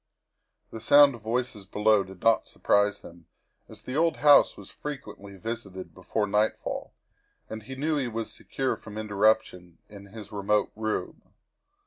[0.71, 3.27] The sound of voices below did not surprise him,
[3.69, 6.93] as the old house was frequently visited before nightfall
[7.51, 11.21] and he knew he was secure from interruption in his remote room.